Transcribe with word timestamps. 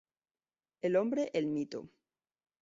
El 0.81 0.95
hombre, 0.95 1.29
el 1.35 1.45
mito". 1.45 1.87